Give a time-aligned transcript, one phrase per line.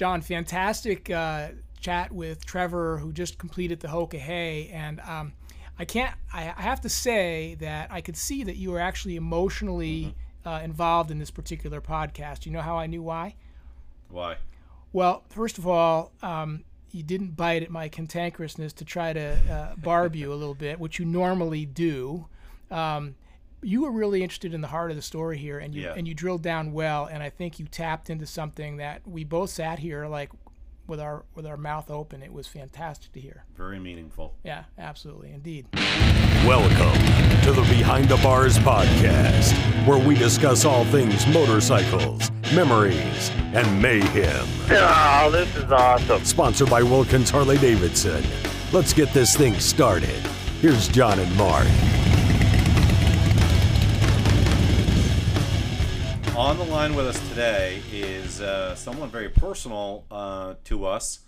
[0.00, 5.34] John, fantastic uh, chat with Trevor, who just completed the Hoka Hey, and um,
[5.78, 6.14] I can't.
[6.32, 10.14] I, I have to say that I could see that you were actually emotionally
[10.46, 12.46] uh, involved in this particular podcast.
[12.46, 13.34] You know how I knew why?
[14.08, 14.38] Why?
[14.94, 19.76] Well, first of all, um, you didn't bite at my cantankerousness to try to uh,
[19.76, 22.24] barb you a little bit, which you normally do.
[22.70, 23.16] Um,
[23.62, 25.94] you were really interested in the heart of the story here, and you Yeah.
[25.96, 27.06] and you drilled down well.
[27.06, 30.30] And I think you tapped into something that we both sat here like
[30.86, 32.22] with our with our mouth open.
[32.22, 33.44] It was fantastic to hear.
[33.56, 34.34] Very meaningful.
[34.44, 35.66] Yeah, absolutely, indeed.
[36.46, 39.52] Welcome to the Behind the Bars podcast,
[39.86, 44.46] where we discuss all things motorcycles, memories, and mayhem.
[44.70, 46.24] Oh, this is awesome.
[46.24, 48.24] Sponsored by Wilkins Harley Davidson.
[48.72, 50.26] Let's get this thing started.
[50.60, 51.66] Here's John and Mark.
[56.40, 61.20] On the line with us today is uh, someone very personal uh, to us,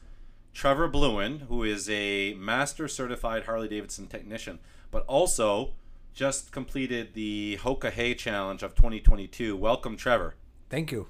[0.55, 4.59] Trevor Bluen, who is a master certified Harley Davidson technician,
[4.91, 5.74] but also
[6.15, 9.54] just completed the Hoka Hey Challenge of 2022.
[9.54, 10.35] Welcome, Trevor.
[10.71, 11.09] Thank you.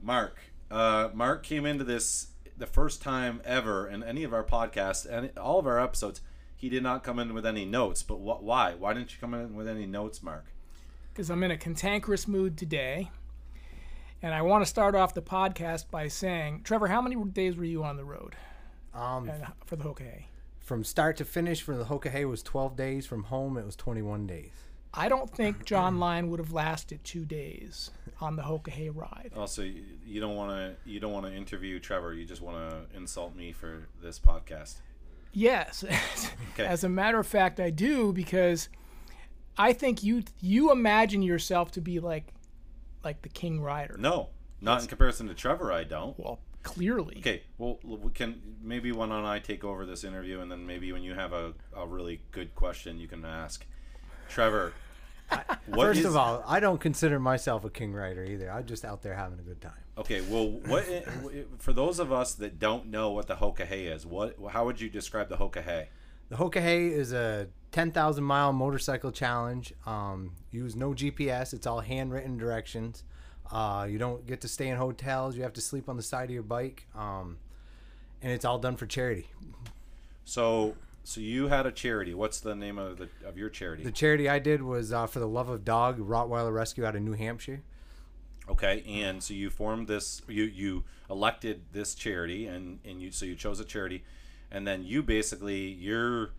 [0.00, 0.38] Mark.
[0.70, 5.36] Uh, Mark came into this the first time ever in any of our podcasts and
[5.36, 6.20] all of our episodes.
[6.54, 8.74] He did not come in with any notes, but wh- why?
[8.74, 10.53] Why didn't you come in with any notes, Mark?
[11.14, 13.08] Because I'm in a cantankerous mood today.
[14.20, 17.64] And I want to start off the podcast by saying, Trevor, how many days were
[17.64, 18.34] you on the road
[18.92, 20.26] Um, and for the Hoka Hey?
[20.58, 23.06] from start to finish for the Hoka Hey was 12 days.
[23.06, 24.50] From home, it was 21 days.
[24.94, 27.90] I don't think John Lyon would have lasted two days
[28.20, 29.32] on the Hoka Hey ride.
[29.36, 32.14] Also, you, you don't want to you don't want to interview Trevor.
[32.14, 34.76] You just want to insult me for this podcast.
[35.32, 35.84] Yes,
[36.54, 36.64] Okay.
[36.64, 38.68] as a matter of fact, I do because
[39.56, 42.32] I think you you imagine yourself to be like
[43.02, 43.96] like the King Rider.
[43.98, 44.30] No,
[44.60, 45.72] not in comparison to Trevor.
[45.72, 46.18] I don't.
[46.18, 47.16] Well, clearly.
[47.18, 50.92] Okay, well, we can maybe one don't I take over this interview, and then maybe
[50.92, 53.64] when you have a, a really good question, you can ask
[54.28, 54.72] Trevor.
[55.66, 58.50] what First is- of all, I don't consider myself a king rider either.
[58.50, 59.72] I'm just out there having a good time.
[59.96, 60.84] okay, well, what
[61.58, 64.80] for those of us that don't know what the Hoka Hey is, what how would
[64.80, 65.88] you describe the Hoka Hey?
[66.28, 69.74] The Hoka Hey is a 10,000 mile motorcycle challenge.
[69.86, 71.52] Um, use no GPS.
[71.52, 73.04] It's all handwritten directions.
[73.50, 75.36] Uh, you don't get to stay in hotels.
[75.36, 76.86] You have to sleep on the side of your bike.
[76.94, 77.38] Um,
[78.22, 79.28] and it's all done for charity.
[80.24, 82.14] So, so you had a charity.
[82.14, 83.84] What's the name of the of your charity?
[83.84, 87.02] The charity I did was uh, for the love of dog Rottweiler Rescue out of
[87.02, 87.62] New Hampshire.
[88.48, 90.22] Okay, and so you formed this.
[90.26, 94.04] You you elected this charity, and and you so you chose a charity,
[94.54, 96.30] and then you basically you're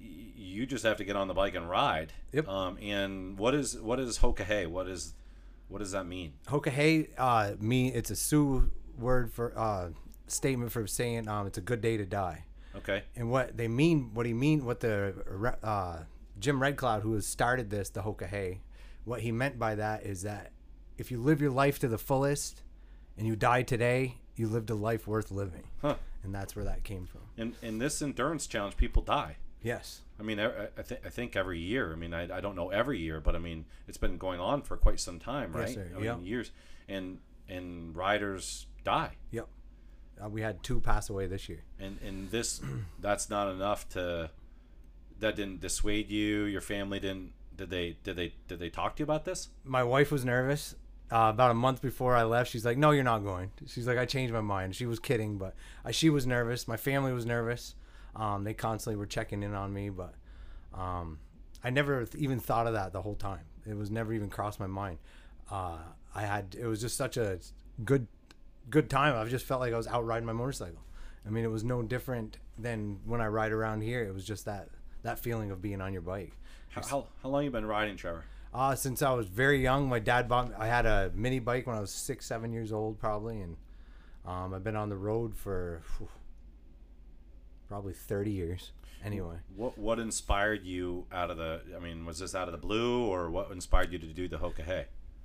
[0.00, 2.12] you just have to get on the bike and ride.
[2.32, 2.48] Yep.
[2.48, 4.66] Um, and what is what is Hoka Hey?
[4.66, 5.14] What is
[5.68, 6.34] what does that mean?
[6.48, 9.90] Hoka Hey, uh, me, it's a Sioux word for uh,
[10.26, 12.44] statement for saying um, it's a good day to die.
[12.74, 13.04] Okay.
[13.16, 15.98] And what they mean, what he mean, what the uh,
[16.38, 18.60] Jim Red Cloud, who has started this, the Hoka Hey,
[19.04, 20.50] what he meant by that is that
[20.98, 22.62] if you live your life to the fullest
[23.16, 25.64] and you die today, you lived a life worth living.
[25.82, 25.96] Huh.
[26.22, 27.20] And that's where that came from.
[27.36, 29.36] In in this endurance challenge, people die.
[29.62, 30.00] Yes.
[30.18, 30.46] I mean, I,
[30.78, 31.92] I, th- I think every year.
[31.92, 34.62] I mean, I, I don't know every year, but I mean, it's been going on
[34.62, 35.66] for quite some time, right?
[35.68, 35.88] Yes, sir.
[35.96, 36.16] I Yep.
[36.18, 36.50] mean, years,
[36.88, 37.18] and
[37.48, 39.16] and riders die.
[39.30, 39.48] Yep.
[40.22, 41.62] Uh, we had two pass away this year.
[41.78, 42.60] and and this
[43.00, 44.30] that's not enough to
[45.18, 49.00] that didn't dissuade you your family didn't did they did they did they talk to
[49.00, 50.74] you about this my wife was nervous
[51.12, 52.50] uh, about a month before I left.
[52.50, 55.38] She's like, "No, you're not going." She's like, "I changed my mind." She was kidding,
[55.38, 55.54] but
[55.84, 56.68] uh, she was nervous.
[56.68, 57.74] My family was nervous.
[58.14, 60.14] Um, they constantly were checking in on me, but
[60.74, 61.18] um,
[61.62, 63.44] I never th- even thought of that the whole time.
[63.66, 64.98] It was never even crossed my mind.
[65.50, 65.78] Uh,
[66.14, 67.38] I had it was just such a
[67.84, 68.06] good
[68.68, 69.16] good time.
[69.16, 70.84] I just felt like I was out riding my motorcycle.
[71.26, 74.02] I mean, it was no different than when I ride around here.
[74.02, 74.68] It was just that
[75.02, 76.32] that feeling of being on your bike.
[76.68, 80.00] how, how, how long you been riding trevor Uh, since I was very young, my
[80.00, 80.52] dad bought.
[80.58, 83.56] I had a mini bike when I was six, seven years old, probably, and
[84.26, 86.08] um, I've been on the road for phew,
[87.68, 88.72] probably thirty years.
[89.04, 92.58] Anyway, what what inspired you out of the i mean was this out of the
[92.58, 94.84] blue or what inspired you to do the hoka hey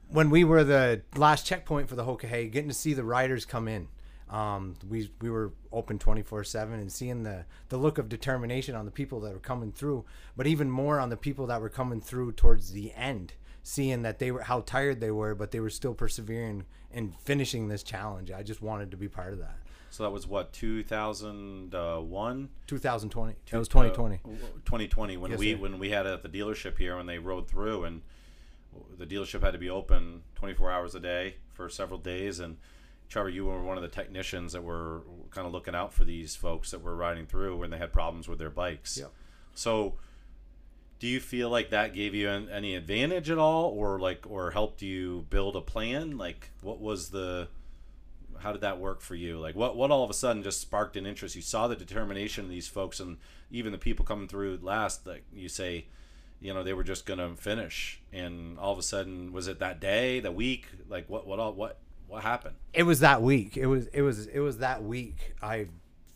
[0.10, 3.46] when we were the last checkpoint for the Hoka Hey, getting to see the riders
[3.46, 3.88] come in,
[4.30, 8.76] um, we we were open twenty four seven and seeing the the look of determination
[8.76, 10.06] on the people that were coming through,
[10.36, 13.34] but even more on the people that were coming through towards the end,
[13.64, 17.68] seeing that they were how tired they were, but they were still persevering and finishing
[17.68, 18.32] this challenge.
[18.32, 19.58] I just wanted to be part of that.
[19.92, 23.36] so that was what 2001 2020.
[23.52, 24.16] It was 2020.
[24.16, 24.30] uh,
[24.66, 25.58] 2020 when Yes, we sir.
[25.60, 28.02] when we had it at the dealership here when they rode through and
[28.98, 32.58] the dealership had to be open 24 hours a day for several days and
[33.10, 36.36] Trevor, you were one of the technicians that were kind of looking out for these
[36.36, 38.98] folks that were riding through when they had problems with their bikes.
[38.98, 39.12] Yep.
[39.54, 39.96] So,
[41.00, 44.52] do you feel like that gave you an, any advantage at all, or like, or
[44.52, 46.18] helped you build a plan?
[46.18, 47.48] Like, what was the
[48.40, 49.40] how did that work for you?
[49.40, 51.36] Like, what what all of a sudden just sparked an interest?
[51.36, 53.18] You saw the determination of these folks, and
[53.52, 55.06] even the people coming through last.
[55.06, 55.86] Like you say,
[56.42, 59.80] you know, they were just gonna finish, and all of a sudden, was it that
[59.80, 60.68] day, the week?
[60.90, 62.56] Like, what what all what what happened?
[62.74, 63.58] It was that week.
[63.58, 65.34] It was it was it was that week.
[65.42, 65.68] I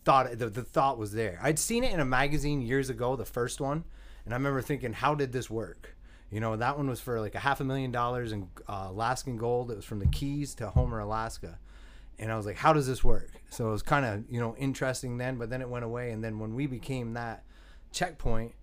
[0.05, 1.39] thought the the thought was there.
[1.41, 3.83] I'd seen it in a magazine years ago, the first one,
[4.25, 5.95] and I remember thinking, how did this work?
[6.31, 9.37] You know, that one was for like a half a million dollars in uh, Alaskan
[9.37, 9.71] gold.
[9.71, 11.57] It was from the Keys to Homer, Alaska.
[12.19, 13.31] And I was like, how does this work?
[13.49, 16.11] So it was kind of, you know, interesting then, but then it went away.
[16.11, 17.43] And then when we became that
[17.91, 18.53] checkpoint,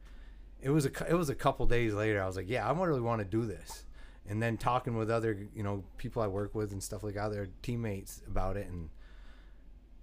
[0.61, 2.23] it was a, it was a couple days later.
[2.23, 3.86] I was like, yeah, I really want to do this.
[4.29, 7.49] And then talking with other, you know, people I work with and stuff like other
[7.63, 8.69] teammates about it.
[8.69, 8.91] And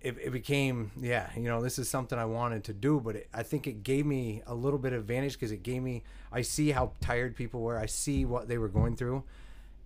[0.01, 3.29] it, it became, yeah, you know, this is something I wanted to do, but it,
[3.33, 6.41] I think it gave me a little bit of advantage because it gave me, I
[6.41, 7.77] see how tired people were.
[7.77, 9.23] I see what they were going through.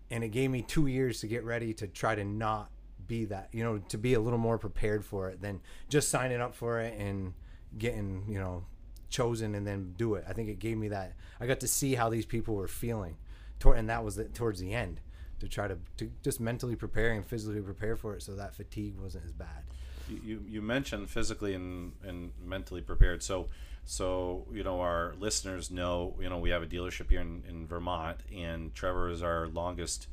[0.10, 2.70] And it gave me two years to get ready to try to not
[3.08, 6.42] be that, you know, to be a little more prepared for it than just signing
[6.42, 7.34] up for it and
[7.78, 8.66] getting, you know,
[9.10, 10.26] chosen and then do it.
[10.28, 11.14] I think it gave me that.
[11.40, 13.18] I got to see how these people were feeling,
[13.66, 15.02] and that was the, towards the end
[15.40, 18.96] to try to, to just mentally prepare and physically prepare for it so that fatigue
[19.00, 19.64] wasn't as bad.
[20.10, 23.22] You, you, you mentioned physically and, and mentally prepared.
[23.24, 23.48] So,
[23.86, 27.68] so you know our listeners know you know we have a dealership here in, in
[27.68, 30.08] Vermont, and Trevor is our longest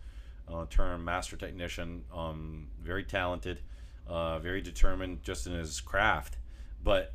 [0.52, 2.04] uh, term master technician.
[2.14, 3.60] Um, very talented,
[4.06, 6.36] uh, very determined, just in his craft.
[6.82, 7.14] But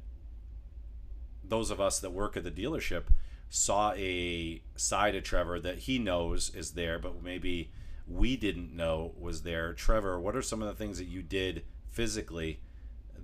[1.43, 3.03] those of us that work at the dealership
[3.49, 7.71] saw a side of Trevor that he knows is there, but maybe
[8.07, 9.73] we didn't know was there.
[9.73, 12.59] Trevor, what are some of the things that you did physically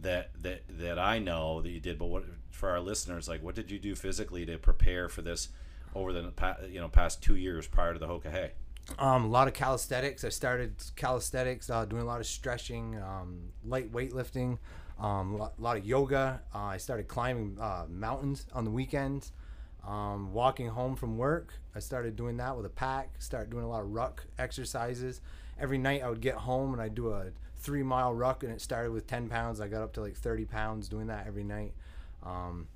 [0.01, 3.55] that that that I know that you did, but what for our listeners, like what
[3.55, 5.49] did you do physically to prepare for this
[5.93, 8.49] over the pa- you know past two years prior to the Hoka?
[8.99, 10.23] Um, a lot of calisthenics.
[10.23, 14.59] I started calisthenics, uh, doing a lot of stretching, um, light weightlifting,
[14.99, 16.41] um, a lot, lot of yoga.
[16.53, 19.31] Uh, I started climbing uh, mountains on the weekends.
[19.85, 23.21] Um, walking home from work, I started doing that with a pack.
[23.21, 25.21] Started doing a lot of ruck exercises.
[25.59, 27.27] Every night I would get home and I'd do a
[27.57, 29.61] three mile ruck, and it started with 10 pounds.
[29.61, 31.73] I got up to like 30 pounds doing that every night.
[32.23, 32.67] Um,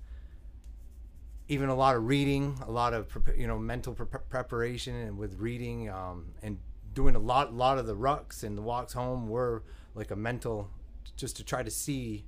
[1.47, 5.39] even a lot of reading, a lot of you know mental pre- preparation, and with
[5.39, 6.59] reading um, and
[6.93, 9.63] doing a lot, lot of the rucks and the walks home were
[9.95, 10.69] like a mental,
[11.17, 12.25] just to try to see,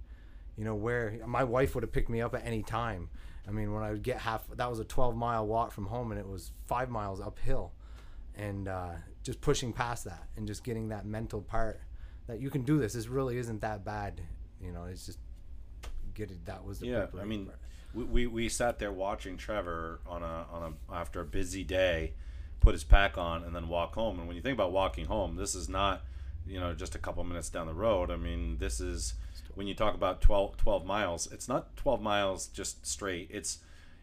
[0.57, 3.09] you know, where my wife would have picked me up at any time.
[3.47, 6.11] I mean, when I would get half, that was a 12 mile walk from home,
[6.11, 7.73] and it was five miles uphill,
[8.35, 8.91] and uh,
[9.23, 11.81] just pushing past that and just getting that mental part
[12.27, 12.93] that you can do this.
[12.93, 14.21] This really isn't that bad,
[14.63, 14.85] you know.
[14.85, 15.19] It's just
[16.13, 16.45] get it.
[16.45, 17.49] That was the Yeah, I mean,
[17.93, 22.13] we, we sat there watching Trevor on a on a after a busy day,
[22.59, 24.19] put his pack on and then walk home.
[24.19, 26.03] And when you think about walking home, this is not
[26.45, 28.11] you know just a couple minutes down the road.
[28.11, 29.15] I mean, this is
[29.55, 31.31] when you talk about 12, 12 miles.
[31.31, 33.29] It's not twelve miles just straight.
[33.31, 33.59] It's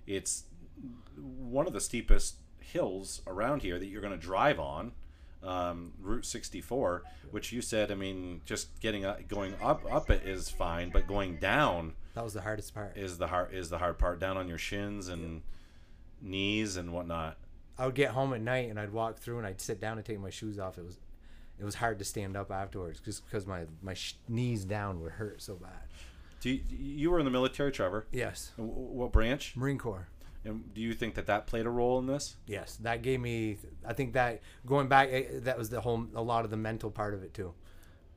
[0.07, 0.45] it's
[1.17, 4.93] one of the steepest hills around here that you're going to drive on.
[5.41, 10.27] Um, Route 64, which you said, I mean, just getting up, going up up it
[10.27, 12.97] is fine, but going down that was the hardest part.
[12.97, 15.43] is the hard is the hard part down on your shins and
[16.21, 17.37] knees and whatnot.
[17.79, 20.05] I would get home at night and I'd walk through and I'd sit down and
[20.05, 20.79] take my shoes off.
[20.79, 20.99] It was,
[21.61, 25.13] it was hard to stand up afterwards just because my my sh- knees down would
[25.13, 25.73] hurt so bad.
[26.41, 28.07] Do you, you were in the military, Trevor?
[28.13, 29.55] Yes, wh- What branch?
[29.57, 30.09] Marine Corps.
[30.45, 32.37] And do you think that that played a role in this?
[32.47, 33.59] Yes, that gave me.
[33.85, 36.07] I think that going back, eh, that was the whole.
[36.15, 37.53] A lot of the mental part of it too.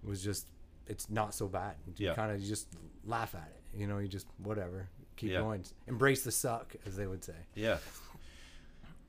[0.03, 0.48] It was just,
[0.88, 1.75] it's not so bad.
[1.98, 2.13] You Yeah.
[2.13, 2.67] kind of just
[3.05, 3.79] laugh at it.
[3.79, 5.39] You know, you just whatever, keep Yeah.
[5.39, 7.36] going, embrace the suck, as they would say.
[7.55, 7.77] Yeah.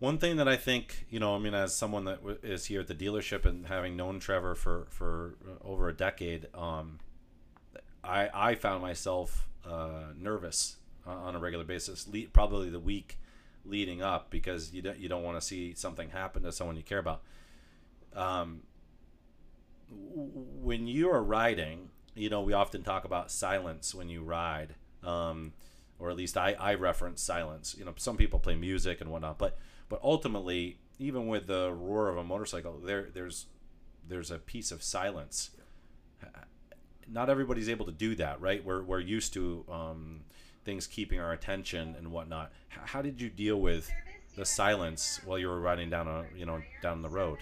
[0.03, 2.81] One thing that I think, you know, I mean, as someone that w- is here
[2.81, 6.99] at the dealership and having known Trevor for for uh, over a decade, um,
[8.03, 12.09] I I found myself uh, nervous uh, on a regular basis.
[12.09, 13.17] Le- probably the week
[13.65, 16.83] leading up because you don't you don't want to see something happen to someone you
[16.83, 17.23] care about.
[18.13, 18.63] Um,
[19.89, 24.75] when you are riding, you know, we often talk about silence when you ride.
[25.05, 25.53] Um,
[26.03, 27.77] or at least I, I reference silence.
[27.79, 29.57] You know, some people play music and whatnot, but
[29.89, 33.47] but ultimately, even with the roar of a motorcycle, there there's
[34.09, 35.51] there's a piece of silence.
[37.09, 38.65] Not everybody's able to do that, right?
[38.65, 40.21] We're we're used to um,
[40.65, 42.53] things keeping our attention and whatnot.
[42.73, 43.91] H- how did you deal with
[44.37, 47.39] the silence while you were riding down a you know down the road?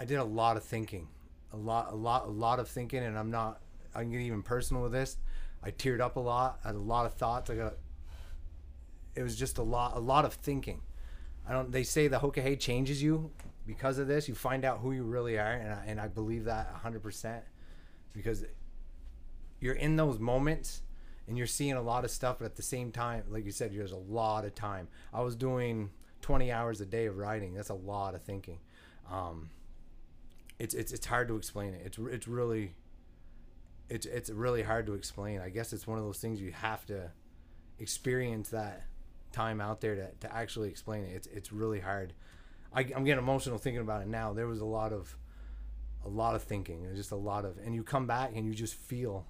[0.00, 1.08] I did a lot of thinking.
[1.52, 3.60] a lot, a lot, a lot of thinking, and I'm not.
[3.94, 5.16] I can get even personal with this.
[5.62, 6.60] I teared up a lot.
[6.64, 7.50] I had a lot of thoughts.
[7.50, 7.74] I got.
[9.14, 10.80] It was just a lot, a lot of thinking.
[11.48, 11.72] I don't.
[11.72, 13.30] They say the Hoka Hey changes you
[13.66, 14.28] because of this.
[14.28, 17.44] You find out who you really are, and I, and I believe that 100 percent
[18.12, 18.44] because
[19.60, 20.82] you're in those moments
[21.26, 23.72] and you're seeing a lot of stuff, but at the same time, like you said,
[23.72, 24.88] there's a lot of time.
[25.12, 25.90] I was doing
[26.22, 27.54] 20 hours a day of writing.
[27.54, 28.58] That's a lot of thinking.
[29.10, 29.50] Um,
[30.58, 31.82] it's it's it's hard to explain it.
[31.84, 32.74] It's it's really
[33.88, 35.40] it's it's really hard to explain.
[35.40, 37.10] I guess it's one of those things you have to
[37.78, 38.84] experience that
[39.32, 41.12] time out there to, to actually explain it.
[41.14, 42.12] It's it's really hard.
[42.72, 44.32] I, I'm getting emotional thinking about it now.
[44.32, 45.16] There was a lot of
[46.04, 46.82] a lot of thinking.
[46.82, 49.26] There's just a lot of and you come back and you just feel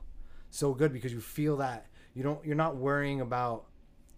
[0.51, 3.67] so good because you feel that you don't you're not worrying about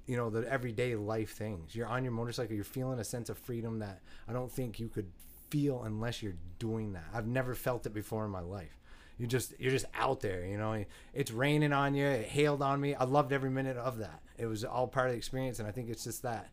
[0.06, 1.75] you know the everyday life things.
[1.75, 2.54] You're on your motorcycle.
[2.54, 5.11] You're feeling a sense of freedom that I don't think you could
[5.50, 7.04] feel unless you're doing that.
[7.12, 8.79] I've never felt it before in my life.
[9.21, 10.83] You just you're just out there, you know.
[11.12, 12.07] It's raining on you.
[12.07, 12.95] It hailed on me.
[12.95, 14.23] I loved every minute of that.
[14.39, 16.49] It was all part of the experience, and I think it's just that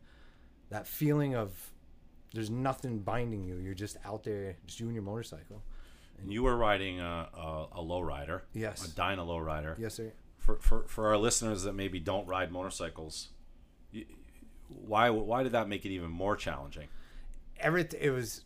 [0.69, 1.71] that feeling of
[2.33, 3.55] there's nothing binding you.
[3.55, 5.63] You're just out there, just you and your motorcycle.
[6.19, 8.41] And you were riding a, a, a lowrider.
[8.53, 8.85] Yes.
[8.85, 9.79] A Dyna lowrider.
[9.79, 10.11] Yes, sir.
[10.37, 13.29] For, for, for our listeners that maybe don't ride motorcycles,
[14.67, 16.89] why why did that make it even more challenging?
[17.61, 18.41] Everything it was.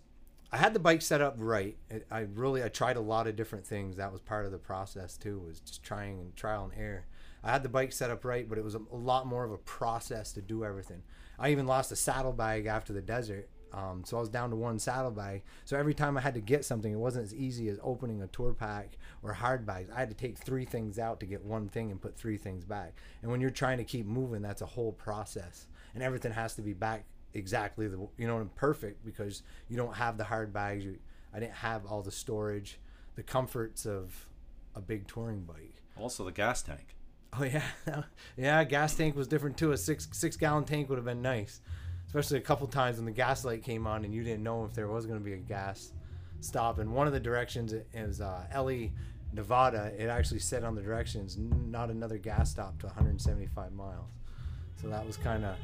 [0.51, 1.77] I had the bike set up right.
[1.89, 3.97] It, I really I tried a lot of different things.
[3.97, 5.39] That was part of the process too.
[5.39, 7.05] Was just trying and trial and error.
[7.43, 9.51] I had the bike set up right, but it was a, a lot more of
[9.51, 11.03] a process to do everything.
[11.39, 14.79] I even lost a saddlebag after the desert um, so I was down to one
[14.79, 15.43] saddlebag.
[15.65, 18.27] So every time I had to get something, it wasn't as easy as opening a
[18.27, 19.89] tour pack or hard bags.
[19.93, 22.65] I had to take three things out to get one thing and put three things
[22.65, 22.95] back.
[23.21, 25.67] And when you're trying to keep moving, that's a whole process.
[25.93, 30.17] And everything has to be back exactly the you know perfect because you don't have
[30.17, 30.85] the hard bags.
[30.85, 30.97] You,
[31.33, 32.79] I didn't have all the storage,
[33.15, 34.27] the comforts of
[34.75, 35.75] a big touring bike.
[35.97, 36.95] Also the gas tank.
[37.37, 37.63] Oh yeah,
[38.37, 38.63] yeah.
[38.63, 39.71] Gas tank was different too.
[39.71, 41.61] A six six gallon tank would have been nice
[42.11, 44.73] especially a couple times when the gas light came on and you didn't know if
[44.73, 45.93] there was going to be a gas
[46.41, 46.77] stop.
[46.77, 48.87] And one of the directions is uh, Ely,
[49.31, 49.93] Nevada.
[49.97, 54.09] It actually said on the directions, not another gas stop to 175 miles.
[54.81, 55.55] So that was kind of.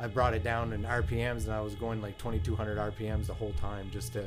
[0.00, 3.52] I brought it down in RPMs, and I was going like 2,200 RPMs the whole
[3.60, 4.24] time, just to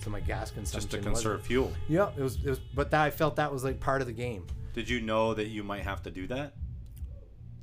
[0.00, 0.90] so my gas consumption.
[0.90, 1.72] Just to conserve fuel.
[1.88, 2.58] Yeah, it was, it was.
[2.74, 4.46] But that I felt that was like part of the game.
[4.72, 6.54] Did you know that you might have to do that?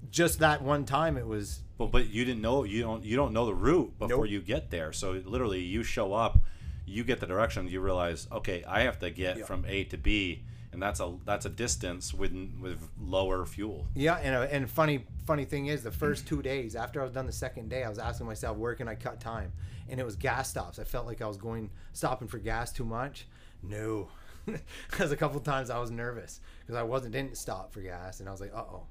[0.09, 3.33] Just that one time, it was but but you didn't know you don't you don't
[3.33, 4.29] know the route before Nope.
[4.29, 4.93] you get there.
[4.93, 6.39] So literally, you show up,
[6.85, 9.45] you get the directions, you realize, okay, I have to get Yeah.
[9.45, 10.43] from A to B,
[10.75, 13.87] and that's a that's a distance with with lower fuel.
[13.95, 17.13] Yeah, and uh, and funny funny thing is, the first two days after I was
[17.13, 19.53] done the second day, I was asking myself, where can I cut time?
[19.87, 20.77] And it was gas stops.
[20.77, 23.25] I felt like I was going stopping for gas too much.
[23.63, 24.09] No,
[24.89, 28.27] because a couple times I was nervous because I wasn't didn't stop for gas, and
[28.27, 28.87] I was like, uh oh.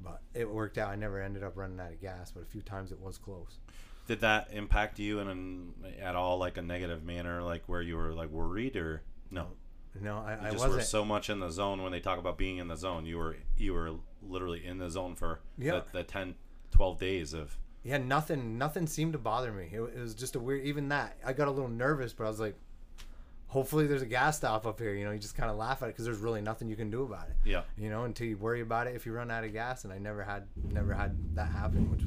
[0.00, 0.90] But it worked out.
[0.90, 3.58] I never ended up running out of gas, but a few times it was close.
[4.06, 7.96] Did that impact you in an, at all, like a negative manner, like where you
[7.96, 9.02] were like worried or
[9.32, 9.48] no?
[10.00, 10.74] No, I, You I just wasn't.
[10.74, 13.06] were so much in the zone when they talk about being in the zone.
[13.06, 15.80] You were you were literally in the zone for Yeah.
[15.92, 16.34] the, the 10,
[16.72, 17.58] 12 days of.
[17.84, 19.68] yeah, nothing nothing seemed to bother me.
[19.72, 20.64] It, it was just a weird.
[20.66, 22.56] Even that, I got a little nervous, but I was like,
[23.46, 24.94] hopefully there's a gas stop up here.
[24.94, 26.90] You know, you just kind of laugh at it because there's really nothing you can
[26.90, 27.36] do about it.
[27.44, 27.62] Yeah.
[27.78, 29.84] You know, until you worry about it if you run out of gas.
[29.84, 32.02] And I never had never had that happen, which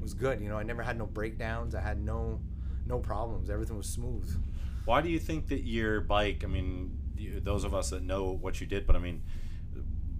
[0.00, 0.40] was good.
[0.40, 1.74] You know, I never had no breakdowns.
[1.74, 2.40] I had no
[2.86, 3.50] no problems.
[3.50, 4.30] Everything was smooth.
[4.84, 6.42] Why do you think that your bike?
[6.44, 6.96] I mean,
[7.40, 9.22] those of us that know what you did, but I mean,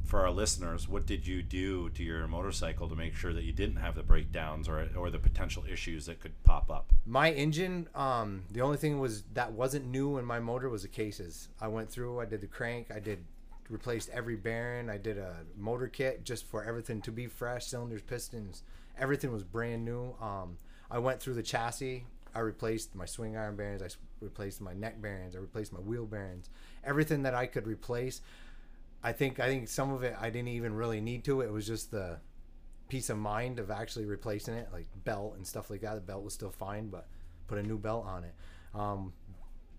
[0.07, 3.53] for our listeners, what did you do to your motorcycle to make sure that you
[3.53, 6.93] didn't have the breakdowns or or the potential issues that could pop up?
[7.05, 10.89] My engine, um, the only thing was that wasn't new in my motor was the
[10.89, 11.49] cases.
[11.61, 13.25] I went through, I did the crank, I did
[13.69, 18.03] replaced every bearing, I did a motor kit just for everything to be fresh, cylinders,
[18.03, 18.63] pistons,
[18.97, 20.15] everything was brand new.
[20.21, 22.05] Um, I went through the chassis.
[22.37, 23.83] I replaced my swing arm bearings.
[23.83, 23.89] I
[24.21, 25.35] replaced my neck bearings.
[25.35, 26.51] I replaced my wheel bearings.
[26.85, 28.21] Everything that I could replace.
[29.03, 31.41] I think I think some of it I didn't even really need to.
[31.41, 32.19] It was just the
[32.89, 35.95] peace of mind of actually replacing it, like belt and stuff like that.
[35.95, 37.07] The belt was still fine, but
[37.47, 38.35] put a new belt on it.
[38.75, 39.15] Um,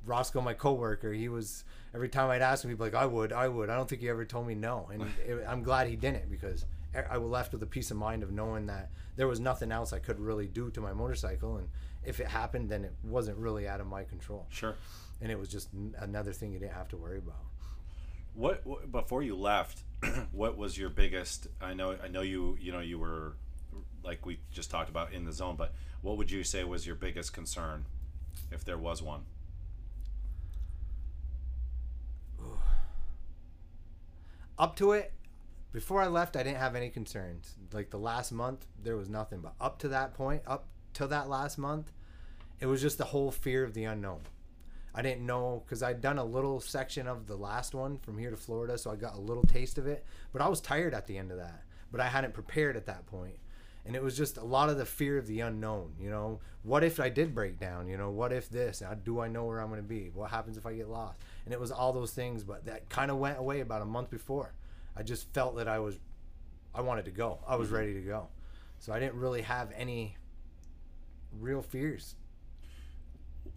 [0.04, 3.32] Roscoe, my coworker, he was every time I'd ask him, he'd be like, "I would,
[3.34, 5.96] I would." I don't think he ever told me no, and it, I'm glad he
[5.96, 9.28] didn't because I I was left with a peace of mind of knowing that there
[9.28, 11.68] was nothing else I could really do to my motorcycle, and
[12.06, 14.76] if it happened, then it wasn't really out of my control, Sure.
[15.22, 17.36] and it was just n- another thing you didn't have to worry about.
[18.34, 19.84] What, what before you left?
[20.32, 21.48] what was your biggest?
[21.60, 23.34] I know I know you you know you were
[24.04, 26.96] like we just talked about in the zone, but what would you say was your
[26.96, 27.86] biggest concern,
[28.52, 29.26] if there was one?
[34.58, 35.14] up to it,
[35.72, 37.56] before I left, I didn't have any concerns.
[37.72, 39.40] Like the last month, there was nothing.
[39.42, 41.92] But up to that point, up to that last month,
[42.60, 44.22] it was just the whole fear of the unknown.
[44.96, 48.32] I didn't know because I'd done a little section of the last one from here
[48.32, 50.04] to Florida, so I got a little taste of it.
[50.34, 51.62] But I was tired at the end of that.
[51.92, 53.38] But I hadn't prepared at that point.
[53.86, 55.94] And it was just a lot of the fear of the unknown.
[56.00, 57.88] You know, what if I did break down?
[57.88, 58.82] You know, what if this?
[59.04, 60.10] Do I know where I'm going to be?
[60.14, 61.20] What happens if I get lost?
[61.46, 62.44] And it was all those things.
[62.44, 64.56] But that kind of went away about a month before.
[64.96, 66.00] I just felt that I was,
[66.74, 67.38] I wanted to go.
[67.48, 67.78] I was mm-hmm.
[67.78, 68.30] ready to go.
[68.80, 70.18] So I didn't really have any
[71.32, 72.16] real fears.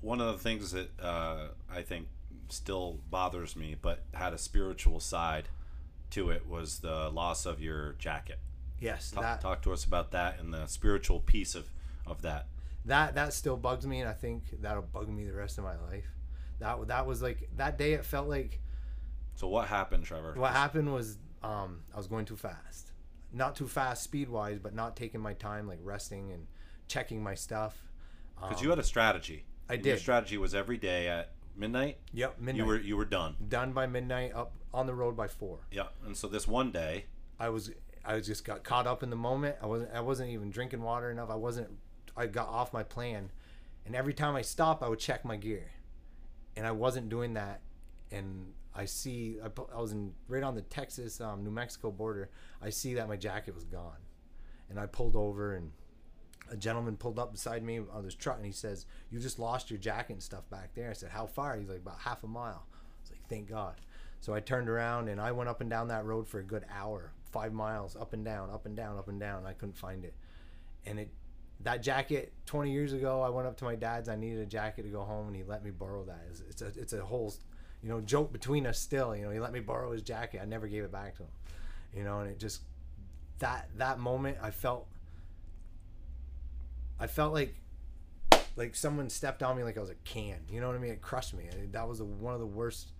[0.00, 2.08] one of the things that uh, I think
[2.48, 5.48] still bothers me, but had a spiritual side
[6.10, 8.38] to it, was the loss of your jacket.
[8.80, 11.70] Yes, Talk, that talk to us about that and the spiritual piece of,
[12.06, 12.46] of that.
[12.86, 15.76] that that still bugs me, and I think that'll bug me the rest of my
[15.90, 16.06] life.
[16.60, 17.92] That that was like that day.
[17.92, 18.60] It felt like
[19.34, 20.34] So what happened, Trevor?
[20.36, 22.92] what happened was um, I was going too fast,
[23.32, 26.46] not too fast speed wise, but not taking my time, like resting and
[26.90, 27.82] checking my stuff.
[28.40, 29.44] Because you had a strategy.
[29.68, 30.00] I And Your did.
[30.02, 31.98] strategy was every day at midnight.
[32.12, 32.56] Yep, midnight.
[32.56, 33.36] You were you were done.
[33.48, 35.60] done by midnight, up on the road by four.
[35.70, 35.88] Yeah.
[36.04, 37.04] And so this one day,
[37.38, 37.70] I was
[38.04, 39.56] I was just got caught up in the moment.
[39.62, 41.30] I wasn't I wasn't even drinking water enough.
[41.30, 41.68] I wasn't
[42.16, 43.30] I got off my plan.
[43.86, 45.70] And every time I stop, I would check my gear.
[46.56, 47.60] And I wasn't doing that.
[48.10, 52.30] And I see I, I was in right on the Texas um, New Mexico border.
[52.62, 53.98] I see that my jacket was gone.
[54.68, 55.72] And I pulled over and
[56.50, 59.70] a gentleman pulled up beside me on this truck and he says, "You just lost
[59.70, 62.26] your jacket and stuff back there." I said, "How far?" He's like, "About half a
[62.26, 63.76] mile." I was like, "Thank God."
[64.20, 66.66] So I turned around and I went up and down that road for a good
[66.70, 69.46] hour, five miles, up and down, up and down, up and down.
[69.46, 70.14] I couldn't find it,
[70.84, 71.10] and it
[71.62, 73.20] that jacket 20 years ago.
[73.22, 74.08] I went up to my dad's.
[74.08, 76.26] I needed a jacket to go home, and he let me borrow that.
[76.30, 77.32] It's, it's a it's a whole,
[77.82, 79.14] you know, joke between us still.
[79.14, 80.40] You know, he let me borrow his jacket.
[80.42, 81.30] I never gave it back to him.
[81.94, 82.62] You know, and it just
[83.38, 84.86] that that moment I felt
[87.00, 87.54] I felt like
[88.56, 90.36] like someone stepped on me like I was a can.
[90.48, 90.90] You know what I mean?
[90.92, 91.48] It crushed me.
[91.72, 92.92] That was one of the worst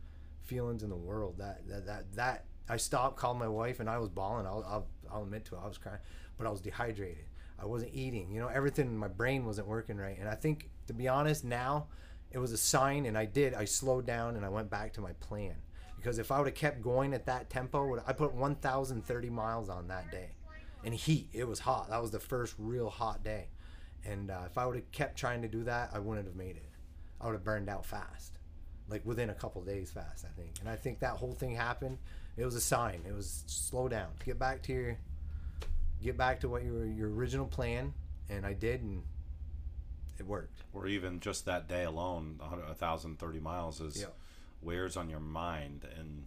[0.43, 1.37] feelings in the world.
[1.39, 4.47] That that that, that I stopped, called my wife, and I was bawling.
[4.47, 5.61] I'll, I'll I'll admit to it.
[5.63, 5.99] I was crying,
[6.39, 7.25] but I was dehydrated.
[7.61, 8.31] I wasn't eating.
[8.31, 10.17] You know, everything in my brain wasn't working right.
[10.19, 11.89] And I think, to be honest, now
[12.31, 13.05] it was a sign.
[13.07, 13.55] And I did.
[13.55, 15.57] I slowed down and I went back to my plan.
[15.97, 19.89] Because if I would have kept going at that tempo, I put 1,030 miles on
[19.89, 20.31] that day.
[20.83, 21.91] And heat, it was hot.
[21.91, 23.49] That was the first real hot day.
[24.05, 26.57] And uh, if I would have kept trying to do that, I wouldn't have made
[26.57, 26.69] it.
[27.21, 28.39] I would have burned out fast,
[28.89, 30.53] like within a couple days fast, I think.
[30.61, 31.99] And I think that whole thing happened.
[32.37, 33.03] It was a sign.
[33.07, 34.97] It was slow down, get back to your,
[36.03, 37.93] get back to what your your original plan.
[38.31, 39.03] And I did, and
[40.19, 40.63] it worked.
[40.73, 44.15] or even just that day alone, 100 1,030 miles is Yep.
[44.63, 46.27] wears on your mind and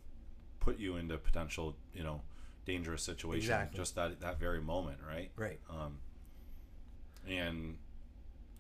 [0.60, 2.22] put you into potential, you know,
[2.66, 3.40] dangerous situation.
[3.42, 3.78] Exactly.
[3.78, 5.32] Just that that very moment, right?
[5.36, 5.60] Right.
[5.70, 6.00] Um,
[7.28, 7.78] and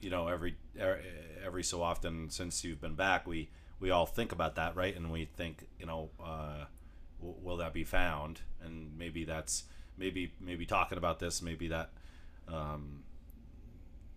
[0.01, 1.01] you know, every er-
[1.45, 3.49] every so often since you've been back, we
[3.79, 4.95] we all think about that, right?
[4.95, 6.65] And we think, you know, uh,
[7.19, 8.41] w- will that be found?
[8.61, 9.63] And maybe that's
[9.97, 11.91] maybe maybe talking about this, maybe that.
[12.47, 13.03] Um,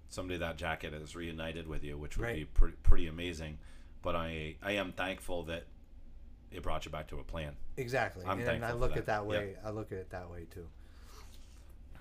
[0.08, 2.54] someday that jacket is reunited with you, which would be Right.
[2.54, 3.58] pretty pretty amazing.
[4.02, 5.64] But I I am thankful that
[6.50, 7.56] it brought you back to a plan.
[7.76, 8.24] Exactly.
[8.24, 9.28] I'm and I look at that Yeah.
[9.28, 9.56] way.
[9.64, 10.68] I look at it that way too.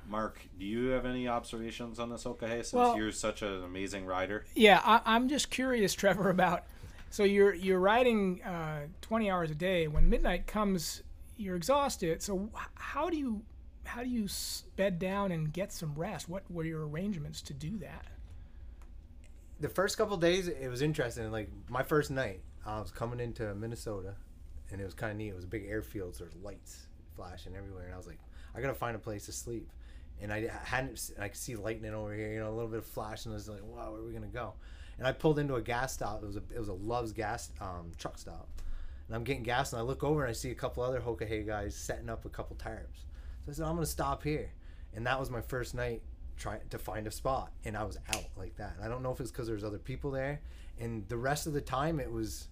[0.07, 4.05] Mark, do you have any observations on this Okahe since Well- you're such an amazing
[4.05, 4.45] rider?
[4.55, 6.63] Yeah, I, I'm just curious, Trevor, about.
[7.09, 9.87] So you're you're riding uh, 20 hours a day.
[9.87, 11.01] When midnight comes,
[11.37, 12.21] you're exhausted.
[12.21, 13.41] So how do you
[13.85, 14.27] how do you
[14.75, 16.27] bed down and get some rest?
[16.27, 18.05] What were your arrangements to do that?
[19.59, 23.53] the first couple days it was interesting like my first night i was coming into
[23.55, 24.13] minnesota
[24.71, 27.55] and it was kind of neat it was a big airfield so there's lights flashing
[27.55, 28.19] everywhere and i was like
[28.53, 29.69] i gotta find a place to sleep
[30.21, 32.85] and i hadn't i could see lightning over here you know a little bit of
[32.85, 34.53] flash and i was like wow where are we gonna go?
[34.97, 36.23] And i pulled into a gas stop.
[36.23, 38.47] It was a it was a love's gas um, truck stop.
[39.07, 41.27] And i'm getting gas and i look over and i see a couple other hoka
[41.27, 43.03] hey guys setting up a couple tarps
[43.45, 44.51] so i said i'm gonna stop here.
[44.93, 46.01] And that was my first night
[46.37, 48.73] trying to find a spot and i was out like that.
[48.77, 50.39] And i don't know if it's because there's other people there
[50.79, 52.47] and the rest of the time it was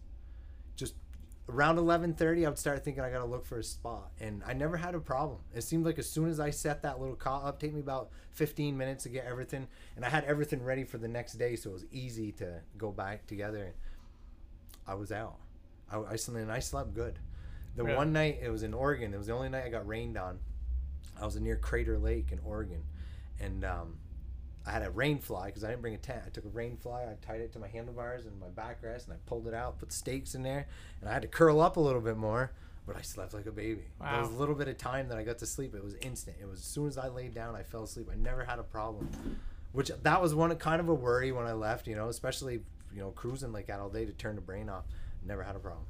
[1.49, 4.77] around 11.30 i would start thinking i gotta look for a spot and i never
[4.77, 5.39] had a problem.
[5.53, 8.12] It seemed like as soon as i set that little cot up take me about
[8.32, 11.69] 15 minutes to get everything and i had everything ready for the next day so
[11.71, 13.73] it was easy to go back together and
[14.88, 15.36] i was out.
[15.91, 17.19] I, I slept and i slept good.
[17.75, 17.97] The Really?
[17.97, 20.39] one night it was in oregon it was the only night i got rained on.
[21.19, 22.84] I was near crater lake in oregon
[23.39, 23.97] and um,
[24.65, 26.21] I had a rain fly because I didn't bring a tent.
[26.26, 29.13] I took a rain fly, I tied it to my handlebars and my backrest, and
[29.13, 30.67] I pulled it out, put stakes in there,
[31.02, 32.52] and I had to curl up a little bit more.
[32.86, 33.84] but I slept like a baby.
[33.99, 34.23] Wow.
[34.23, 36.38] a little bit of time that I got to sleep, it was instant.
[36.41, 38.10] It was as soon as I laid down, I fell asleep.
[38.12, 39.10] I never had a problem.
[39.71, 42.62] Which that was one kind of a worry when I left, you know, especially
[42.93, 44.84] you know cruising like that all day to turn the brain off.
[45.26, 45.86] Never had a problem.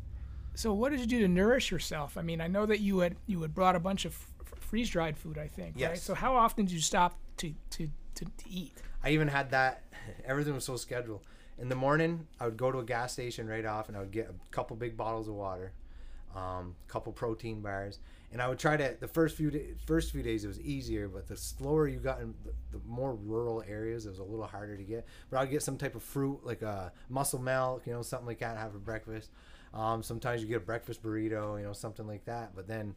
[0.55, 2.15] So what did you do to nourish yourself?
[2.17, 4.89] I mean, I know that you had you had brought a bunch of f- freeze
[4.89, 5.38] dried food.
[5.38, 5.75] I think.
[5.75, 5.81] Right.
[5.81, 6.03] Yes.
[6.03, 8.73] So how often did you stop to to, to, eat?
[9.04, 9.84] I even had that.
[10.26, 11.21] Everything was so scheduled.
[11.58, 14.12] In the morning, I would go to a gas station right off, and I would
[14.12, 15.71] get a couple big bottles of water,
[16.36, 17.99] um, couple protein bars,
[18.32, 18.95] and I would try to.
[18.99, 22.21] The first few days, first few days, it was easier, but the slower you got
[22.21, 25.06] in the, the more rural areas, it was a little harder to get.
[25.30, 28.39] But I'd get some type of fruit, like a muscle milk, you know, something like
[28.39, 29.30] that, have for breakfast.
[29.73, 32.56] Um, sometimes you get a breakfast burrito, you know, something like that.
[32.56, 32.95] But then,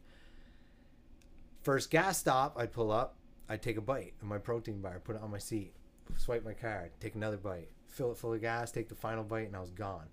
[1.61, 3.15] first gas stop, I'd pull up,
[3.49, 5.73] I'd take a bite of my protein bar, put it on my seat,
[6.17, 9.47] swipe my card, take another bite, fill it full of gas, take the final bite,
[9.47, 10.07] and I was gone.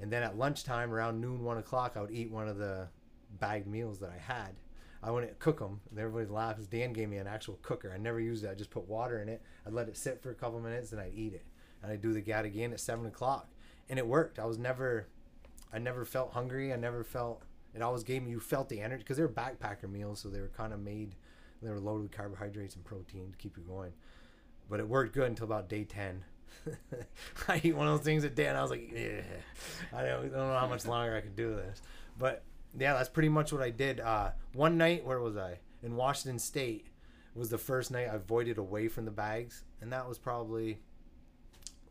[0.00, 2.88] And then at lunchtime, around noon, one o'clock, I would eat one of the
[3.40, 4.54] bagged meals that I had.
[5.02, 5.80] I wouldn't cook them.
[5.90, 6.66] And everybody laughs.
[6.66, 7.92] Dan gave me an actual cooker.
[7.94, 8.50] I never used it.
[8.50, 9.42] I just put water in it.
[9.66, 11.44] I'd let it sit for a couple minutes, and I'd eat it.
[11.82, 13.48] And I'd do the gat again at seven o'clock,
[13.88, 14.38] and it worked.
[14.38, 15.06] I was never,
[15.72, 16.72] I never felt hungry.
[16.72, 17.42] I never felt.
[17.74, 18.30] It always gave me.
[18.30, 21.14] You felt the energy because they were backpacker meals, so they were kind of made.
[21.62, 23.92] They were loaded with carbohydrates and protein to keep you going.
[24.68, 26.24] But it worked good until about day ten.
[27.48, 29.22] I eat one of those things a day, and I was like, yeah,
[29.92, 31.80] I don't, I don't know how much longer I could do this.
[32.18, 32.44] But
[32.78, 34.00] yeah, that's pretty much what I did.
[34.00, 35.58] Uh, one night, where was I?
[35.82, 36.86] In Washington State
[37.34, 40.78] was the first night I voided away from the bags, and that was probably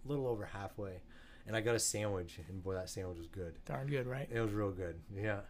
[0.06, 1.02] a little over halfway.
[1.48, 3.56] And I got a sandwich, and boy, that sandwich was good.
[3.66, 4.28] Darn good, right?
[4.32, 5.00] It was real good.
[5.16, 5.42] Yeah.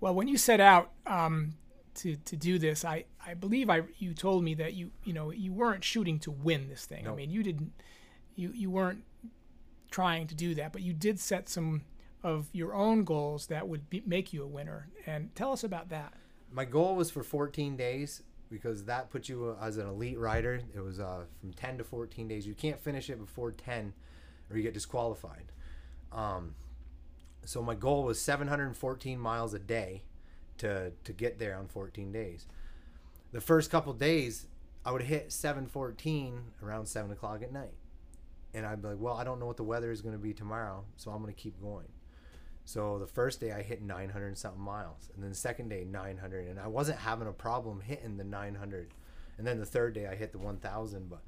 [0.00, 1.54] Well, when you set out um,
[1.96, 5.30] to, to do this, I, I believe I you told me that you you know
[5.30, 7.06] you weren't shooting to win this thing.
[7.06, 7.72] I mean, you didn't
[8.34, 9.04] you you weren't
[9.90, 11.82] trying to do that, but you did set some
[12.22, 14.88] of your own goals that would be, make you a winner.
[15.06, 16.14] And tell us about that.
[16.52, 20.60] my goal was for 14 days because that puts you as an elite rider.
[20.74, 22.46] It was uh, from 10 to 14 days.
[22.46, 23.92] You can't finish it before 10
[24.50, 25.52] or you get disqualified.
[26.12, 26.54] Um,
[27.44, 30.02] so my goal was 714 miles a day
[30.58, 32.46] to, to get there on 14 days.
[33.32, 34.46] The first couple days,
[34.84, 37.74] I would hit 714 around 7 o'clock at night.
[38.54, 40.34] And I'd be like, well, I don't know what the weather is going to be
[40.34, 41.88] tomorrow, so I'm going to keep going.
[42.64, 45.84] So the first day I hit 900 and something miles, and then the second day
[45.84, 48.92] 900, and I wasn't having a problem hitting the 900.
[49.38, 51.22] And then the third day I hit the 1000, but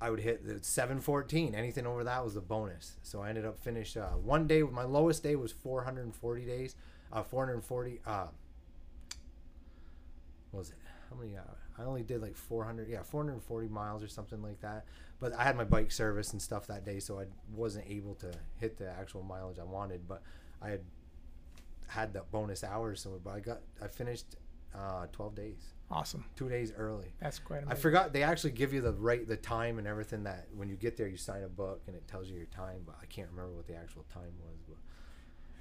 [0.00, 1.54] I would hit the 714.
[1.54, 2.96] Anything over that was a bonus.
[3.02, 4.62] So I ended up finished uh, one day.
[4.62, 6.76] My lowest day was 440 days,
[7.12, 8.00] uh, 440.
[8.06, 8.26] Uh,
[10.50, 10.76] what was it?
[11.10, 11.36] How many?
[11.36, 11.40] Uh,
[11.78, 12.88] I only did like 400.
[12.88, 14.86] Yeah, 440 miles or something like that.
[15.20, 18.32] But I had my bike service and stuff that day, so I wasn't able to
[18.58, 20.06] hit the actual mileage I wanted.
[20.08, 20.22] But
[20.60, 20.80] I had
[21.88, 24.36] had the bonus hours, so but I got I finished
[24.74, 26.24] uh, 12 days, Awesome.
[26.36, 27.12] two days early.
[27.20, 30.48] That's quite I forgot they actually give you the right the time and everything that
[30.54, 32.96] when you get there you sign a book and it tells you your time, but
[33.00, 34.58] I can't remember what the actual time was.
[34.68, 34.76] But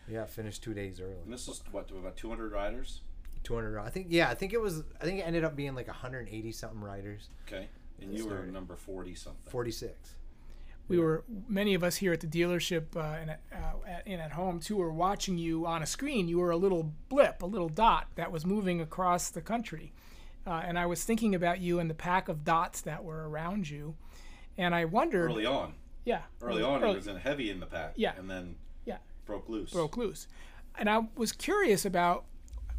[0.08, 1.16] yeah, finished two days early.
[1.24, 3.02] And this was what about 200 riders.
[3.44, 3.80] 200.
[3.80, 4.84] I think yeah, I think it was.
[5.00, 7.30] I think it ended up being like 180 something riders.
[7.48, 7.68] Okay,
[8.02, 9.42] and you were number 40 something.
[9.52, 10.16] 46.
[10.88, 14.22] we were many of us here at the dealership uh, and, at, uh, at, and
[14.22, 16.28] at home too were watching you on a screen.
[16.28, 19.94] You were a little blip, a little dot that was moving across the country,
[20.48, 23.70] uh, and I was thinking about you and the pack of dots that were around
[23.70, 23.96] you,
[24.58, 27.94] and I wondered, Early on, yeah, early on, it was in heavy in the pack.
[27.96, 28.14] Yeah.
[28.18, 28.65] and then yeah,
[29.26, 29.72] broke loose.
[29.72, 30.28] broke loose,
[30.78, 32.26] and I was curious about.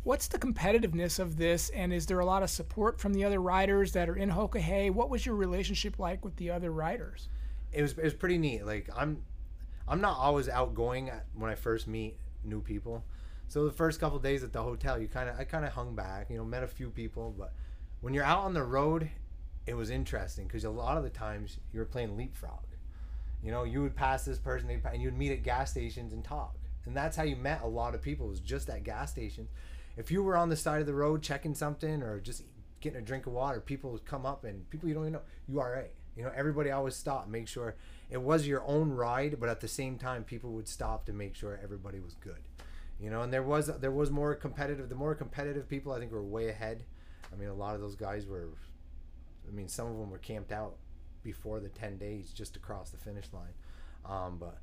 [0.02, 3.40] What's the competitiveness of this, and is there a lot of support from the other
[3.40, 4.88] riders that are in Hoka Hey?
[4.88, 7.28] What was your relationship like with the other riders?
[7.72, 8.64] It was it was pretty neat.
[8.64, 9.24] Like I'm
[9.88, 13.04] I'm not always outgoing when I first meet new people.
[13.48, 15.94] So the first couple days at the hotel, you kind of I kind of hung
[15.94, 17.52] back, you know, met a few people, but
[18.00, 19.10] when you're out on the road,
[19.66, 22.62] it was interesting because a lot of the times you were playing leapfrog.
[23.42, 26.56] You know, you would pass this person, and you'd meet at gas stations and talk,
[26.84, 28.28] and that's how you met a lot of people.
[28.28, 29.50] Was just at gas stations.
[29.96, 32.42] If you were on the side of the road checking something or just
[32.80, 35.22] getting a drink of water, people would come up and people you don't even know,
[35.48, 35.90] you all right?
[36.16, 37.76] You know, everybody always stopped, make sure
[38.10, 41.34] it was your own ride, but at the same time, people would stop to make
[41.34, 42.40] sure everybody was good.
[43.00, 44.88] You know, and there was there was more competitive.
[44.88, 46.84] The more competitive people, I think, were way ahead.
[47.32, 48.48] I mean, a lot of those guys were.
[49.46, 50.76] I mean, some of them were camped out
[51.26, 53.54] before the ten days just to cross the finish line.
[54.08, 54.58] Um, but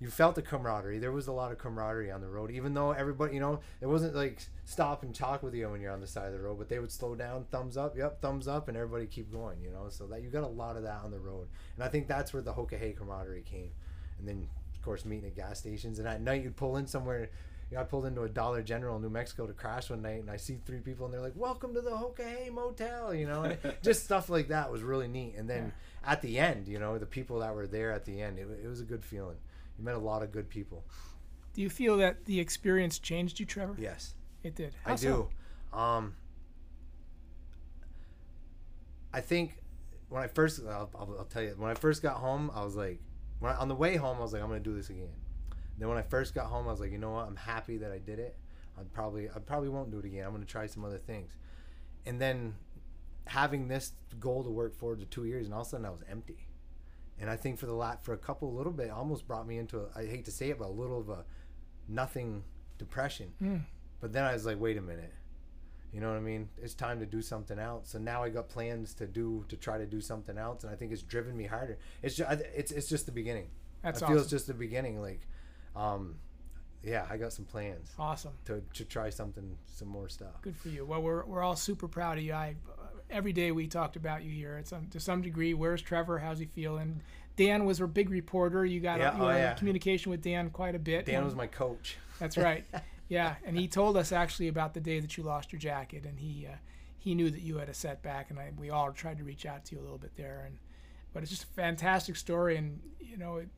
[0.00, 0.98] you felt the camaraderie.
[0.98, 3.86] There was a lot of camaraderie on the road, even though everybody, you know, it
[3.86, 6.58] wasn't like stop and talk with you when you're on the side of the road,
[6.58, 9.70] but they would slow down, thumbs up, yep, thumbs up, and everybody keep going, you
[9.70, 9.86] know.
[9.88, 12.32] So that you got a lot of that on the road, and I think that's
[12.32, 13.72] where the Hoka Hey camaraderie came.
[14.18, 17.30] And then, of course, meeting at gas stations, and at night you'd pull in somewhere.
[17.70, 20.20] You know, I pulled into a Dollar General in New Mexico to crash one night,
[20.20, 23.26] and I see three people, and they're like, "Welcome to the Hoka Hey Motel," you
[23.26, 25.34] know, and just stuff like that was really neat.
[25.36, 25.72] And then
[26.04, 28.68] at the end, you know, the people that were there at the end, it, it
[28.68, 29.36] was a good feeling.
[29.78, 30.84] You met a lot of good people.
[31.54, 33.76] Do you feel that the experience changed you, Trevor?
[33.78, 34.14] Yes.
[34.42, 34.74] It did.
[34.84, 35.30] I so?
[35.72, 35.78] do.
[35.78, 36.14] Um,
[39.12, 39.62] I think
[40.08, 42.76] when I first, I'll, I'll, I'll tell you, when I first got home, I was
[42.76, 43.00] like,
[43.38, 45.08] when I, on the way home, I was like, I'm gonna do this again.
[45.78, 47.26] Then when I first got home, I was like, you know what?
[47.26, 48.36] I'm happy that I did it.
[48.78, 50.24] I'd probably, I probably won't do it again.
[50.24, 51.36] I'm gonna try some other things.
[52.06, 52.54] And then
[53.26, 55.90] having this goal to work forward to two years, and all of a sudden I
[55.90, 56.46] was empty.
[57.18, 59.80] And I think for the lat for a couple, little bit, almost brought me into,
[59.80, 61.24] a, I hate to say it, but a little of a
[61.88, 62.44] nothing
[62.78, 63.32] depression.
[63.38, 63.56] Hmm.
[64.00, 65.12] But then I was like, wait a minute.
[65.92, 66.48] You know what I mean?
[66.60, 67.90] It's time to do something else.
[67.90, 70.76] So now I got plans to do to try to do something else, and I
[70.76, 71.78] think it's driven me harder.
[72.02, 73.46] It's just, it's it's just the beginning.
[73.82, 75.00] That's I feel it's just the beginning.
[75.00, 75.20] Like,
[75.76, 76.16] um,
[76.82, 78.32] yeah, I got some plans Awesome.
[78.46, 80.42] to to try something, some more stuff.
[80.42, 80.84] Good for you.
[80.84, 82.32] Well, we're, we're all super proud of you.
[82.34, 82.56] I
[83.10, 84.58] every day we talked about you here.
[84.58, 85.54] It's um, to some degree.
[85.54, 86.18] Where's Trevor?
[86.18, 87.00] How's he feeling?
[87.36, 88.64] Dan was our big reporter.
[88.64, 89.54] You got Yeah, you oh, were yeah.
[89.54, 91.06] communication with Dan quite a bit.
[91.06, 91.96] Dan One- was my coach.
[92.18, 92.64] That's right.
[93.06, 96.18] Yeah, and he told us actually about the day that you lost your jacket, and
[96.18, 96.56] he uh,
[96.98, 99.66] he knew that you had a setback, and I, we all tried to reach out
[99.66, 100.56] to you a little bit there, and
[101.12, 103.50] but it's just a fantastic story, and you know, it,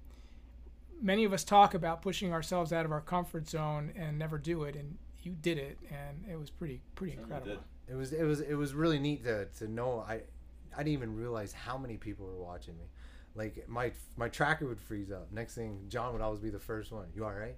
[1.00, 4.64] many of us talk about pushing ourselves out of our comfort zone and never do
[4.64, 7.52] it, and you did it, and it was pretty pretty incredible.
[7.52, 7.58] did.
[7.88, 10.22] It was it was it was really neat to, to know I
[10.74, 12.84] I didn't even realize how many people were watching me.
[13.34, 15.32] Like my my tracker would freeze up.
[15.32, 17.06] Next thing, John would always be the first one.
[17.14, 17.56] You all right?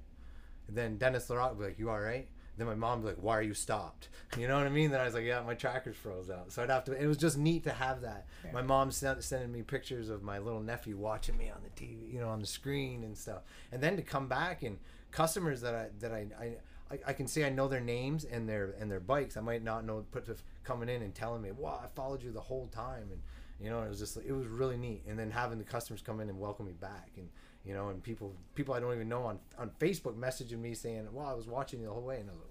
[0.67, 3.39] And then Dennis Larock would be like, "You all right?" Then my mom's like, "Why
[3.39, 4.91] are you stopped?" You know what I mean?
[4.91, 6.93] Then I was like, "Yeah, my tracker's froze out." So I'd have to.
[6.93, 8.27] It was just neat to have that.
[8.53, 12.13] My mom sent sending me pictures of my little nephew watching me on the TV,
[12.13, 13.43] you know, on the screen and stuff.
[13.73, 14.79] And then to come back and
[15.13, 16.27] customers that I that I.
[16.39, 16.57] I
[16.91, 19.37] I, I can say I know their names and their and their bikes.
[19.37, 22.41] I might not know, just coming in and telling me, "Wow, I followed you the
[22.41, 23.21] whole time," and
[23.61, 25.03] you know, it was just it was really neat.
[25.07, 27.29] And then having the customers come in and welcome me back, and
[27.65, 31.09] you know, and people people I don't even know on on Facebook messaging me saying,
[31.13, 32.48] "Wow, I was watching you the whole way," and I was like.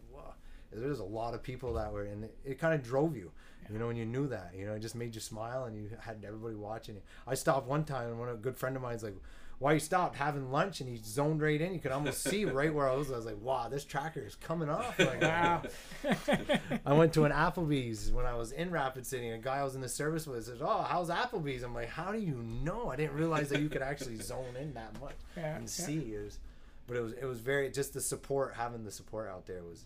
[0.71, 3.31] There's a lot of people that were, and it, it kind of drove you,
[3.71, 5.89] you know, when you knew that, you know, it just made you smile, and you
[6.01, 7.01] had everybody watching you.
[7.25, 9.15] I stopped one time, and one a good friend of mine's like,
[9.59, 11.73] "Why you stopped having lunch?" And he zoned right in.
[11.73, 13.11] You could almost see right where I was.
[13.11, 15.63] I was like, "Wow, this tracker is coming off!" Like, Wow.
[16.85, 19.63] I went to an Applebee's when I was in Rapid City, and a guy I
[19.63, 22.89] was in the service with says, "Oh, how's Applebee's?" I'm like, "How do you know?
[22.89, 25.67] I didn't realize that you could actually zone in that much Yeah, and yeah.
[25.69, 26.39] see." It was,
[26.87, 29.85] but it was it was very just the support having the support out there was.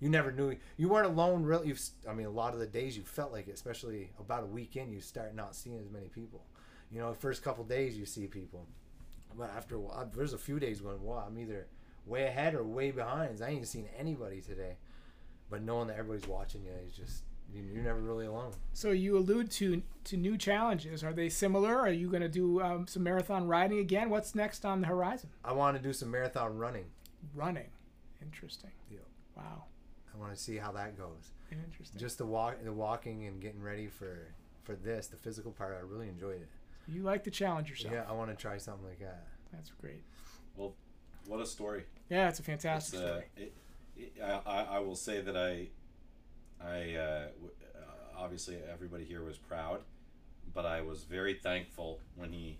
[0.00, 1.44] You never knew you weren't alone.
[1.44, 1.76] Really, you.
[2.08, 4.76] I mean, a lot of the days you felt like it, especially about a week
[4.76, 6.44] in, you start not seeing as many people.
[6.90, 8.66] You know, the first couple days you see people,
[9.36, 11.66] but after a while, there's a few days going, "Wow, I'm either
[12.06, 14.76] way ahead or way behind." I ain't seen anybody today
[15.50, 18.52] but knowing that everybody's watching you is just you- you're never really alone.
[18.72, 21.04] So you allude to to new challenges.
[21.04, 21.78] Are they similar?
[21.78, 24.10] Are you going to do um, some marathon riding again?
[24.10, 25.30] What's next on the horizon?
[25.44, 26.86] I want to do some marathon running.
[27.34, 27.68] Running.
[28.20, 28.70] Interesting.
[28.90, 28.98] Yeah.
[29.36, 29.64] Wow.
[30.14, 31.30] I want to see how that goes.
[31.50, 32.00] Interesting.
[32.00, 34.28] Just the walk, the walking, and getting ready for
[34.62, 35.76] for this, the physical part.
[35.78, 36.48] I really enjoyed it.
[36.88, 37.92] you like to challenge yourself.
[37.94, 39.24] Yeah, I want to try something like that.
[39.52, 40.02] That's great.
[40.56, 40.74] Well,
[41.26, 41.84] what a story.
[42.08, 43.24] Yeah, it's a It's, fantastic uh, story.
[43.36, 43.52] it,
[43.96, 45.68] it, I, I- I will say that I,
[46.60, 49.80] I uh, w- uh, obviously everybody here was proud,
[50.54, 52.58] but I was very thankful when he,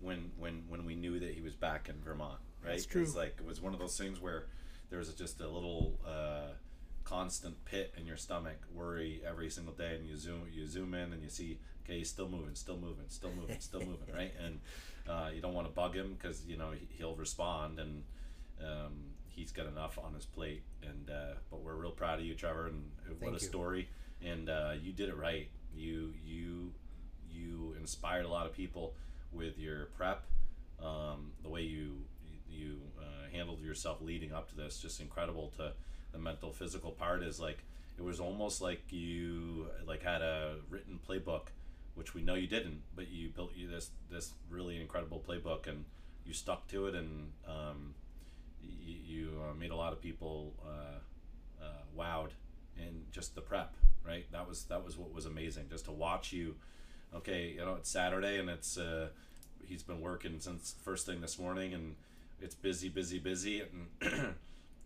[0.00, 2.38] when when when we knew that he was back in Vermont.
[2.62, 3.02] Right, That's true.
[3.02, 4.46] It's like it was one of those things where
[4.90, 6.52] there was just a little uh,
[7.08, 11.12] constant pit in your stomach, worry every single day, and you zoom you zoom in
[11.12, 14.32] and you see okay, he's still moving, still moving, still moving, still moving, right?
[14.44, 14.60] And
[15.08, 18.02] uh, you don't want to bug him because you know he- he'll respond and
[18.60, 18.92] um,
[19.26, 20.62] he's got enough on his plate.
[20.82, 22.90] And uh, but we're real proud of you, Trevor, and
[23.20, 23.38] what a you.
[23.38, 23.88] story.
[24.22, 25.48] And uh, you did it right.
[25.74, 26.72] You you
[27.30, 28.94] you inspired a lot of people
[29.32, 30.24] with your prep,
[30.82, 31.96] um, the way you
[32.50, 34.78] you uh, handled yourself leading up to this.
[34.78, 35.52] Just incredible.
[35.56, 35.72] To
[36.12, 37.58] the mental physical part is like
[37.98, 41.48] it was almost like you like had a written playbook
[41.98, 45.84] which we know you didn't, but you built you this this really incredible playbook and
[46.24, 47.94] you stuck to it and um,
[48.62, 52.30] you, you uh, made a lot of people uh, uh, wowed
[52.76, 53.74] in just the prep,
[54.06, 54.30] right?
[54.30, 56.54] That was that was what was amazing just to watch you.
[57.14, 59.08] Okay, you know it's Saturday and it's uh,
[59.66, 61.96] he's been working since first thing this morning and
[62.40, 64.36] it's busy, busy, busy and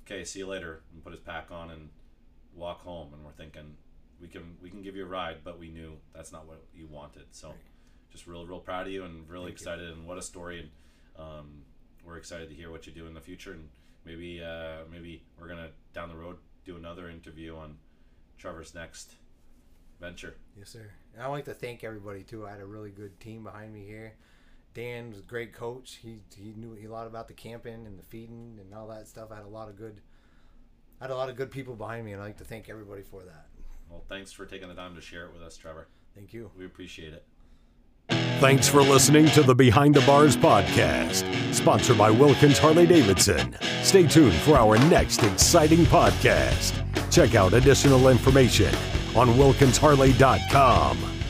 [0.05, 1.89] okay, see you later and put his pack on and
[2.55, 3.77] walk home and we're thinking
[4.21, 6.87] we can we can give you a ride, but we knew that's not what you
[6.87, 7.25] wanted.
[7.33, 7.55] So
[8.11, 9.65] just real real proud of you and really Thank you.
[9.65, 10.71] excited and what a story and
[11.27, 11.63] um,
[12.05, 13.69] we're excited to hear what you do in the future and
[14.05, 17.77] maybe uh, maybe we're gonna down the road do another interview on
[18.39, 19.15] Trevor's next
[20.01, 20.35] venture.
[20.57, 20.91] Yes, sir.
[21.15, 22.47] And I'd like to thank everybody too.
[22.47, 24.15] I had a really good team behind me here.
[24.75, 25.99] Dan was a great coach.
[26.03, 29.31] He he knew a lot about the camping and the feeding and all that stuff.
[29.31, 30.01] I had a lot of good,
[31.01, 33.03] I had a lot of good people behind me, and I'd like to thank everybody
[33.03, 33.47] for that.
[33.91, 35.89] Well, thanks for taking the time to share it with us, Trevor.
[36.15, 36.51] Thank you.
[36.57, 37.25] We appreciate it.
[38.41, 43.57] Thanks for listening to the Behind the Bars podcast, sponsored by Wilkins Harley Davidson.
[43.83, 46.73] Stay tuned for our next exciting podcast.
[47.13, 48.75] Check out additional information
[49.15, 51.22] on wilkinsharley.com.